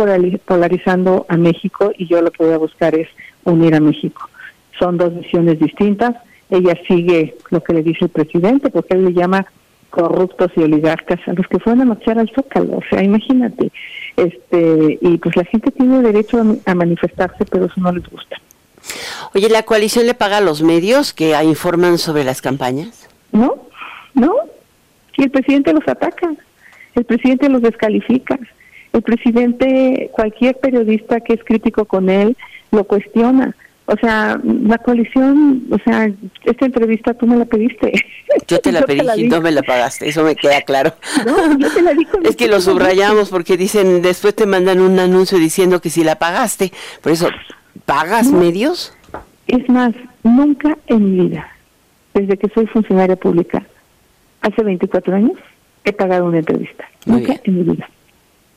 polarizando 0.46 1.26
a 1.28 1.38
México 1.38 1.92
y 1.98 2.08
yo 2.08 2.22
lo 2.22 2.32
que 2.32 2.44
voy 2.44 2.54
a 2.54 2.58
buscar 2.60 2.94
es 2.96 3.08
unir 3.44 3.74
a 3.74 3.80
México. 3.80 4.30
Son 4.78 4.98
dos 4.98 5.16
visiones 5.16 5.60
distintas. 5.60 6.16
Ella 6.50 6.78
sigue 6.88 7.36
lo 7.50 7.64
que 7.64 7.74
le 7.74 7.84
dice 7.84 8.06
el 8.06 8.10
presidente, 8.10 8.70
porque 8.70 8.94
él 8.94 9.06
le 9.06 9.14
llama 9.14 9.46
corruptos 9.90 10.52
y 10.56 10.62
oligarcas 10.62 11.20
a 11.28 11.34
los 11.34 11.48
que 11.48 11.60
fueron 11.60 11.82
a 11.82 11.86
marchar 11.86 12.18
al 12.20 12.32
Zócalo. 12.34 12.78
O 12.78 12.84
sea, 12.90 13.04
imagínate. 13.04 13.72
este 14.18 14.98
Y 15.02 15.18
pues 15.18 15.36
la 15.36 15.46
gente 15.46 15.72
tiene 15.72 16.02
derecho 16.02 16.44
a, 16.66 16.76
manifestarse, 16.76 17.46
pero 17.46 17.66
eso 17.66 17.76
no 17.78 17.92
les 17.92 18.08
gusta. 18.08 18.38
Oye, 19.36 19.50
¿la 19.50 19.64
coalición 19.64 20.08
le 20.08 20.14
paga 20.14 20.38
a 20.38 20.42
los 20.42 20.62
medios 20.62 21.14
que 21.14 21.36
informan 21.44 21.98
sobre 21.98 22.24
las 22.24 22.42
campañas? 22.42 23.08
No, 23.32 23.56
no. 24.14 24.34
Y 25.18 25.24
el 25.24 25.32
presidente 25.32 25.74
los 25.74 25.88
ataca, 25.88 26.32
el 26.96 27.06
presidente 27.06 27.50
los 27.50 27.62
descalifica, 27.62 28.40
el 28.94 29.02
presidente, 29.02 30.10
cualquier 30.14 30.58
periodista 30.58 31.20
que 31.22 31.34
es 31.34 31.44
crítico 31.44 31.86
con 31.86 32.10
él, 32.10 32.36
lo 32.72 32.84
cuestiona. 32.84 33.56
O 33.86 33.98
sea, 33.98 34.40
la 34.44 34.78
coalición, 34.78 35.64
o 35.70 35.78
sea, 35.84 36.10
esta 36.46 36.66
entrevista 36.66 37.14
tú 37.14 37.28
me 37.28 37.36
la 37.36 37.46
pediste. 37.46 37.92
Yo 38.48 38.60
te 38.60 38.72
la 38.72 38.84
pedí 38.84 39.02
y 39.18 39.28
no 39.28 39.42
me 39.42 39.52
la 39.52 39.64
pagaste, 39.64 40.08
eso 40.08 40.24
me 40.24 40.36
queda 40.36 40.62
claro. 40.62 40.94
No, 41.26 41.58
yo 41.58 41.70
te 41.70 41.82
la 41.82 41.94
di 41.94 42.08
Es 42.24 42.36
que 42.38 42.48
lo 42.48 42.62
subrayamos 42.62 43.30
porque 43.30 43.58
dicen, 43.58 44.02
después 44.02 44.34
te 44.36 44.46
mandan 44.46 44.80
un 44.80 44.98
anuncio 45.00 45.38
diciendo 45.38 45.82
que 45.82 45.90
si 45.90 46.04
la 46.06 46.16
pagaste. 46.16 46.72
Por 47.02 47.12
eso, 47.12 47.28
¿pagas 47.86 48.28
medios? 48.32 48.94
Es 49.48 49.68
más, 49.68 49.94
nunca 50.24 50.78
en 50.88 51.18
mi 51.18 51.28
vida, 51.28 51.50
desde 52.14 52.38
que 52.38 52.48
soy 52.50 52.68
funcionaria 52.68 53.18
pública, 53.18 53.66
hace 54.42 54.64
24 54.64 55.16
años, 55.16 55.38
he 55.84 55.94
pagado 55.94 56.26
una 56.26 56.40
entrevista. 56.40 56.86
nunca 57.06 57.36
en 57.44 57.56
mi 57.56 57.64
vida 57.64 57.88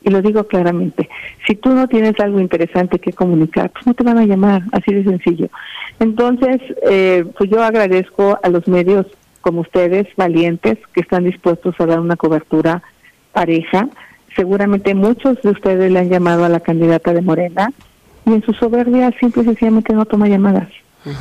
y 0.05 0.11
lo 0.11 0.21
digo 0.21 0.43
claramente, 0.43 1.09
si 1.47 1.55
tú 1.55 1.71
no 1.71 1.87
tienes 1.87 2.19
algo 2.19 2.39
interesante 2.39 2.99
que 2.99 3.11
comunicar, 3.11 3.71
pues 3.71 3.87
no 3.87 3.95
te 3.95 4.03
van 4.03 4.19
a 4.19 4.25
llamar, 4.25 4.61
así 4.71 4.93
de 4.93 5.03
sencillo. 5.03 5.49
Entonces, 5.99 6.61
eh, 6.87 7.25
pues 7.35 7.49
yo 7.49 7.63
agradezco 7.63 8.37
a 8.41 8.49
los 8.49 8.67
medios 8.67 9.07
como 9.41 9.61
ustedes, 9.61 10.07
valientes, 10.15 10.77
que 10.93 11.01
están 11.01 11.23
dispuestos 11.23 11.73
a 11.79 11.87
dar 11.87 11.99
una 11.99 12.17
cobertura 12.17 12.83
pareja. 13.33 13.89
Seguramente 14.35 14.93
muchos 14.93 15.41
de 15.41 15.49
ustedes 15.49 15.91
le 15.91 15.99
han 15.99 16.09
llamado 16.09 16.45
a 16.45 16.49
la 16.49 16.59
candidata 16.59 17.11
de 17.11 17.21
Morena 17.21 17.71
y 18.27 18.33
en 18.33 18.43
su 18.43 18.53
soberbia 18.53 19.11
simple 19.19 19.41
y 19.41 19.45
sencillamente 19.45 19.93
no 19.93 20.05
toma 20.05 20.27
llamadas. 20.27 20.69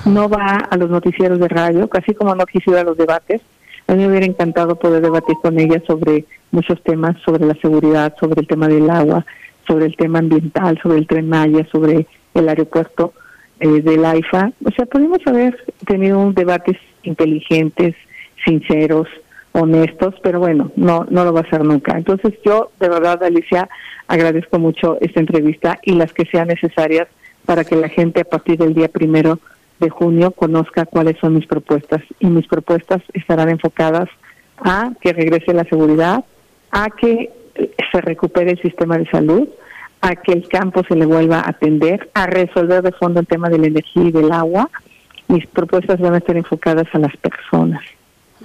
No 0.05 0.29
va 0.29 0.57
a 0.57 0.77
los 0.77 0.91
noticieros 0.91 1.39
de 1.39 1.49
radio, 1.49 1.89
casi 1.89 2.15
como 2.15 2.35
no 2.35 2.45
quisiera 2.45 2.81
a 2.81 2.85
los 2.85 2.99
debates. 2.99 3.41
A 3.87 3.95
mí 3.95 4.03
me 4.03 4.09
hubiera 4.09 4.27
encantado 4.27 4.77
poder 4.77 5.03
debatir 5.03 5.37
con 5.43 5.59
ella 5.59 5.83
sobre 5.87 6.25
muchos 6.51 6.83
temas 6.83 7.17
sobre 7.25 7.45
la 7.45 7.55
seguridad, 7.55 8.15
sobre 8.19 8.41
el 8.41 8.47
tema 8.47 8.69
del 8.69 8.89
agua, 8.89 9.27
sobre 9.67 9.87
el 9.87 9.97
tema 9.97 10.21
ambiental, 10.21 10.79
sobre 10.83 10.99
el 10.99 11.07
tren 11.07 11.29
Maya, 11.29 11.67
sobre 11.71 12.07
el 12.35 12.49
aeropuerto 12.49 13.13
eh, 13.61 13.83
del 13.83 14.05
AIFA. 14.05 14.53
O 14.65 14.71
sea, 14.71 14.87
podemos 14.87 15.19
haber 15.27 15.57
tenido 15.87 16.19
un 16.19 16.35
debates 16.35 16.77
inteligentes, 17.03 17.95
sinceros, 18.45 19.09
honestos, 19.53 20.15
pero 20.23 20.41
bueno, 20.41 20.73
no, 20.77 21.07
no 21.11 21.25
lo 21.25 21.33
va 21.33 21.41
a 21.41 21.45
hacer 21.45 21.65
nunca. 21.65 21.97
Entonces 21.97 22.35
yo, 22.45 22.71
de 22.81 22.89
verdad, 22.89 23.23
Alicia, 23.23 23.69
agradezco 24.09 24.59
mucho 24.59 24.99
esta 25.01 25.21
entrevista 25.21 25.79
y 25.83 25.93
las 25.93 26.13
que 26.13 26.25
sean 26.27 26.49
necesarias 26.49 27.09
para 27.45 27.65
que 27.65 27.77
la 27.77 27.89
gente 27.89 28.23
a 28.23 28.25
partir 28.25 28.59
del 28.59 28.75
día 28.75 28.89
primero 28.89 29.39
de 29.85 29.91
junio 29.91 30.33
conozca 30.33 30.87
cuáles 30.87 31.19
son 31.19 31.35
mis 31.35 31.47
propuestas. 31.47 32.03
Y 32.19 32.27
mis 32.27 32.47
propuestas 32.47 33.03
estarán 33.13 33.49
enfocadas 33.51 34.09
a 34.59 34.93
que 35.01 35.13
regrese 35.13 35.53
la 35.53 35.65
seguridad, 35.65 36.25
a 36.71 36.91
que 36.91 37.31
se 37.93 38.01
recupere 38.01 38.53
el 38.53 38.63
sistema 38.63 38.99
de 38.99 39.07
salud, 39.07 39.49
a 40.01 40.17
que 40.17 40.33
el 40.33 40.49
campo 40.49 40.83
se 40.87 40.97
le 40.97 41.07
vuelva 41.07 41.41
a 41.41 41.51
atender, 41.51 42.11
a 42.15 42.27
resolver 42.27 42.83
de 42.83 42.93
fondo 42.93 43.21
el 43.21 43.27
tema 43.27 43.49
de 43.49 43.59
la 43.59 43.69
energía 43.69 44.05
y 44.05 44.13
del 44.13 44.33
agua. 44.33 44.69
Mis 45.29 45.47
propuestas 45.47 46.01
van 46.01 46.15
a 46.15 46.19
estar 46.19 46.37
enfocadas 46.37 46.87
a 46.93 46.99
las 46.99 47.17
personas, 47.17 47.83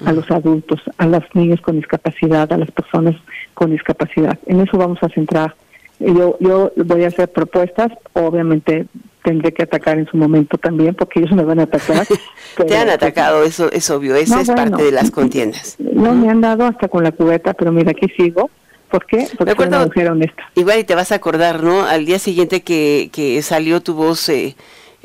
a 0.06 0.14
los 0.14 0.30
adultos, 0.32 0.80
a 0.98 1.06
los 1.06 1.24
niños 1.34 1.60
con 1.62 1.76
discapacidad, 1.76 2.52
a 2.54 2.58
las 2.58 2.72
personas 2.72 3.16
con 3.54 3.72
discapacidad. 3.72 4.40
En 4.46 4.62
eso 4.62 4.78
vamos 4.78 5.00
a 5.02 5.10
centrar. 5.10 5.56
Yo, 6.00 6.38
yo 6.40 6.72
voy 6.78 7.04
a 7.04 7.08
hacer 7.08 7.32
propuestas, 7.32 7.92
obviamente 8.14 8.88
tendré 9.24 9.54
que 9.54 9.64
atacar 9.64 10.00
en 10.00 10.08
su 10.08 10.18
momento 10.18 10.58
también, 10.58 10.96
porque 10.96 11.20
ellos 11.20 11.34
me 11.34 11.44
van 11.44 11.60
a 11.60 11.64
atacar. 11.64 12.08
Te 12.68 12.78
han 12.78 12.90
atacado, 12.90 13.44
eso 13.44 13.72
es 13.72 13.90
obvio, 13.90 14.16
esa 14.16 14.42
es 14.42 14.50
parte 14.50 14.84
de 14.84 14.92
las 14.92 15.12
contiendas. 15.12 15.76
No, 15.78 16.14
me 16.14 16.30
han 16.30 16.42
dado 16.42 16.66
hasta 16.66 16.88
con 16.88 17.04
la 17.04 17.12
cubeta, 17.12 17.54
pero 17.54 17.72
mira, 17.72 17.92
aquí 17.92 18.08
sigo. 18.18 18.50
¿Por 18.90 19.06
qué? 19.06 19.28
Porque 19.38 19.54
soy 19.56 19.68
una 19.68 19.86
mujer 19.86 20.10
honesta. 20.10 20.44
Igual 20.56 20.80
y 20.80 20.84
te 20.84 20.96
vas 20.96 21.12
a 21.12 21.16
acordar, 21.16 21.62
¿no? 21.62 21.84
Al 21.84 22.06
día 22.06 22.18
siguiente 22.18 22.62
que, 22.62 23.10
que 23.12 23.42
salió 23.42 23.82
tu 23.82 23.94
voz... 23.94 24.30
Eh, 24.30 24.56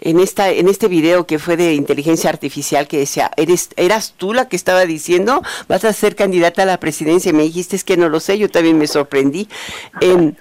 en 0.01 0.21
esta 0.21 0.51
en 0.51 0.69
este 0.69 0.89
video 0.89 1.27
que 1.27 1.39
fue 1.39 1.57
de 1.57 1.75
inteligencia 1.75 2.31
artificial 2.31 2.89
que 2.89 2.99
decía 2.99 3.31
eres 3.37 3.71
eras 3.77 4.15
tú 4.17 4.33
la 4.33 4.49
que 4.49 4.57
estaba 4.57 4.85
diciendo 4.87 5.43
vas 5.69 5.85
a 5.85 5.93
ser 5.93 6.17
candidata 6.17 6.63
a 6.63 6.67
la 6.67 6.81
presidencia 6.81 7.31
y 7.31 7.33
me 7.33 7.45
dijiste 7.45 7.77
es 7.77 7.85
que 7.85 7.97
no 7.97 8.09
lo 8.09 8.21
sé 8.21 8.39
yo 8.39 8.49
también 8.49 8.79
me 8.79 8.87
sorprendí 8.87 9.49
em, 10.01 10.35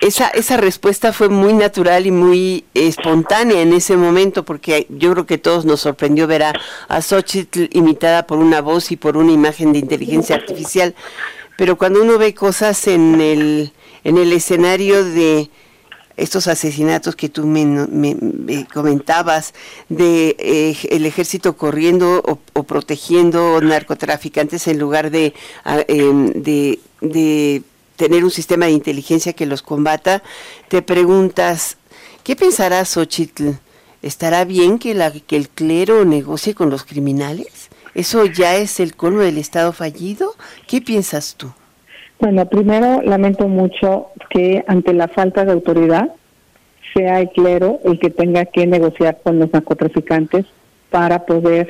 esa 0.00 0.28
esa 0.28 0.56
respuesta 0.56 1.12
fue 1.12 1.28
muy 1.28 1.52
natural 1.52 2.06
y 2.06 2.10
muy 2.10 2.64
espontánea 2.74 3.60
en 3.60 3.72
ese 3.72 3.96
momento 3.96 4.44
porque 4.44 4.86
yo 4.90 5.12
creo 5.12 5.26
que 5.26 5.38
todos 5.38 5.64
nos 5.64 5.80
sorprendió 5.80 6.26
ver 6.26 6.42
a, 6.42 6.52
a 6.88 7.02
Xochitl 7.02 7.68
imitada 7.70 8.26
por 8.26 8.38
una 8.38 8.60
voz 8.60 8.90
y 8.90 8.96
por 8.96 9.16
una 9.16 9.32
imagen 9.32 9.72
de 9.72 9.78
inteligencia 9.78 10.36
artificial. 10.36 10.94
Pero 11.56 11.76
cuando 11.78 12.02
uno 12.02 12.18
ve 12.18 12.34
cosas 12.34 12.86
en 12.88 13.20
el 13.20 13.72
en 14.04 14.18
el 14.18 14.32
escenario 14.32 15.04
de 15.04 15.48
estos 16.16 16.46
asesinatos 16.48 17.16
que 17.16 17.28
tú 17.28 17.46
me, 17.46 18.66
comentabas 18.72 19.54
de 19.88 20.36
eh, 20.38 20.76
el 20.90 21.06
ejército 21.06 21.56
corriendo 21.56 22.22
o, 22.54 22.62
protegiendo 22.62 23.60
narcotraficantes 23.60 24.68
en 24.68 24.78
lugar 24.78 25.10
ah, 25.64 25.84
em, 25.88 26.32
de, 26.32 26.80
de, 27.00 27.62
tener 27.96 28.24
un 28.24 28.30
sistema 28.30 28.66
de 28.66 28.72
inteligencia 28.72 29.32
que 29.32 29.46
los 29.46 29.62
combata, 29.62 30.22
te 30.68 30.82
preguntas, 30.82 31.76
¿qué 32.24 32.34
pensarás, 32.36 32.90
Xochitl? 32.90 33.50
¿Estará 34.02 34.44
bien 34.44 34.78
que, 34.78 34.94
la, 34.94 35.12
que 35.12 35.36
el 35.36 35.48
clero 35.48 36.04
negocie 36.04 36.54
con 36.54 36.70
los 36.70 36.84
criminales? 36.84 37.70
¿Eso 37.94 38.24
ya 38.26 38.56
es 38.56 38.80
el 38.80 38.96
colmo 38.96 39.20
del 39.20 39.38
Estado 39.38 39.72
fallido? 39.72 40.34
¿Qué 40.66 40.80
piensas 40.80 41.34
tú? 41.36 41.52
Bueno, 42.22 42.46
primero 42.46 43.02
lamento 43.02 43.48
mucho 43.48 44.10
que 44.30 44.62
ante 44.68 44.92
la 44.92 45.08
falta 45.08 45.44
de 45.44 45.50
autoridad 45.50 46.12
sea 46.94 47.18
el 47.18 47.30
clero 47.30 47.80
el 47.84 47.98
que 47.98 48.10
tenga 48.10 48.44
que 48.44 48.64
negociar 48.64 49.18
con 49.24 49.40
los 49.40 49.52
narcotraficantes 49.52 50.46
para 50.88 51.26
poder 51.26 51.68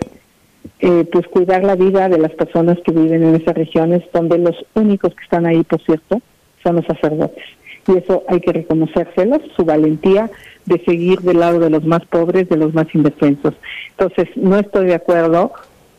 eh, 0.80 1.08
pues 1.10 1.26
cuidar 1.28 1.64
la 1.64 1.74
vida 1.74 2.10
de 2.10 2.18
las 2.18 2.32
personas 2.32 2.76
que 2.84 2.92
viven 2.92 3.22
en 3.22 3.34
esas 3.34 3.54
regiones 3.54 4.02
donde 4.12 4.36
los 4.36 4.54
únicos 4.74 5.14
que 5.14 5.24
están 5.24 5.46
ahí, 5.46 5.62
por 5.62 5.80
cierto, 5.80 6.20
son 6.62 6.76
los 6.76 6.84
sacerdotes. 6.84 7.44
Y 7.88 7.96
eso 7.96 8.22
hay 8.28 8.40
que 8.40 8.52
reconocérselos, 8.52 9.40
su 9.56 9.64
valentía 9.64 10.30
de 10.66 10.84
seguir 10.84 11.20
del 11.20 11.40
lado 11.40 11.60
de 11.60 11.70
los 11.70 11.86
más 11.86 12.04
pobres, 12.04 12.50
de 12.50 12.58
los 12.58 12.74
más 12.74 12.94
indefensos. 12.94 13.54
Entonces, 13.92 14.28
no 14.36 14.58
estoy 14.58 14.84
de 14.84 14.96
acuerdo, 14.96 15.52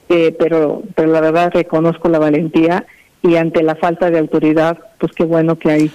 eh, 0.10 0.36
pero, 0.38 0.83
pero 0.93 1.12
la 1.12 1.22
verdad 1.22 1.50
reconozco 1.55 2.07
la 2.07 2.19
valentía 2.19 2.86
y 3.24 3.38
ante 3.38 3.63
la 3.63 3.75
falta 3.75 4.12
de 4.12 4.20
autoridad, 4.20 4.77
pues 5.00 5.13
qué 5.13 5.24
bueno 5.24 5.58
que 5.58 5.72
hay 5.72 5.92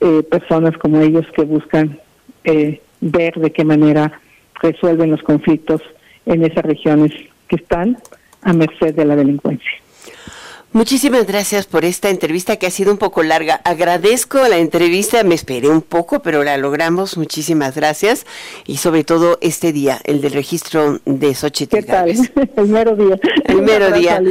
eh, 0.00 0.22
personas 0.22 0.76
como 0.78 1.00
ellos 1.00 1.26
que 1.34 1.42
buscan 1.42 1.98
eh, 2.44 2.80
ver 3.00 3.34
de 3.34 3.50
qué 3.50 3.64
manera 3.64 4.20
resuelven 4.62 5.10
los 5.10 5.22
conflictos 5.22 5.82
en 6.26 6.44
esas 6.44 6.64
regiones 6.64 7.12
que 7.48 7.56
están 7.56 7.98
a 8.42 8.52
merced 8.52 8.94
de 8.94 9.04
la 9.04 9.16
delincuencia. 9.16 9.70
Muchísimas 10.72 11.26
gracias 11.26 11.66
por 11.66 11.84
esta 11.84 12.10
entrevista 12.10 12.54
que 12.54 12.68
ha 12.68 12.70
sido 12.70 12.92
un 12.92 12.98
poco 12.98 13.24
larga. 13.24 13.60
Agradezco 13.64 14.46
la 14.46 14.58
entrevista, 14.58 15.24
me 15.24 15.34
esperé 15.34 15.68
un 15.68 15.82
poco, 15.82 16.20
pero 16.20 16.44
la 16.44 16.56
logramos. 16.58 17.16
Muchísimas 17.16 17.74
gracias. 17.74 18.24
Y 18.66 18.76
sobre 18.76 19.02
todo 19.02 19.36
este 19.40 19.72
día, 19.72 20.00
el 20.04 20.20
del 20.20 20.32
registro 20.32 21.00
de 21.06 21.34
Xochitl 21.34 21.78
¿Qué 21.78 21.82
tal? 21.82 22.10
El 22.56 22.68
mero 22.68 22.94
día. 22.94 23.18
El 23.46 23.62
mero 23.62 23.90
día. 23.90 24.22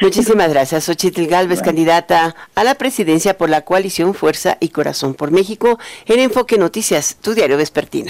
Muchísimas 0.00 0.50
gracias. 0.50 0.84
Xochitl 0.84 1.26
Galvez, 1.26 1.62
candidata 1.62 2.36
a 2.54 2.62
la 2.62 2.76
presidencia 2.76 3.36
por 3.36 3.50
la 3.50 3.62
coalición 3.62 4.14
Fuerza 4.14 4.56
y 4.60 4.68
Corazón 4.68 5.14
por 5.14 5.32
México 5.32 5.80
en 6.06 6.20
Enfoque 6.20 6.58
Noticias, 6.58 7.16
tu 7.20 7.34
diario 7.34 7.56
vespertino. 7.56 8.06